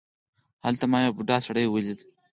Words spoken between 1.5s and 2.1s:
ولید.